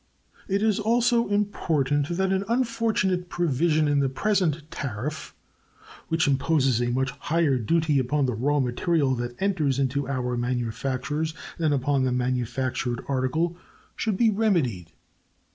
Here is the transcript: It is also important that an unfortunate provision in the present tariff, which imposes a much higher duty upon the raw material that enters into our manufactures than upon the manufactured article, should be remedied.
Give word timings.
It 0.47 0.63
is 0.63 0.79
also 0.79 1.27
important 1.27 2.09
that 2.17 2.31
an 2.33 2.43
unfortunate 2.49 3.29
provision 3.29 3.87
in 3.87 3.99
the 3.99 4.09
present 4.09 4.63
tariff, 4.71 5.35
which 6.07 6.27
imposes 6.27 6.81
a 6.81 6.87
much 6.89 7.11
higher 7.11 7.59
duty 7.59 7.99
upon 7.99 8.25
the 8.25 8.33
raw 8.33 8.59
material 8.59 9.13
that 9.17 9.39
enters 9.39 9.77
into 9.77 10.07
our 10.07 10.35
manufactures 10.35 11.35
than 11.59 11.71
upon 11.71 12.03
the 12.03 12.11
manufactured 12.11 13.05
article, 13.07 13.55
should 13.95 14.17
be 14.17 14.31
remedied. 14.31 14.91